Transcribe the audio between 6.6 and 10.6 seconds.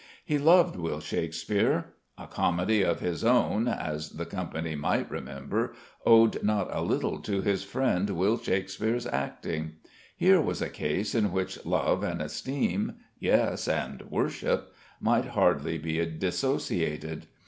a little to his friend Will Shakespeare's acting.... Here was